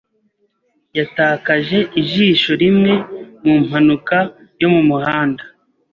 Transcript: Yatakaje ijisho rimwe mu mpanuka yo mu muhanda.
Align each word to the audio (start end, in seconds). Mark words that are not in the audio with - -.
Yatakaje 0.97 1.79
ijisho 2.01 2.51
rimwe 2.61 2.93
mu 3.45 3.55
mpanuka 3.65 4.17
yo 4.61 4.67
mu 4.73 4.81
muhanda. 4.89 5.43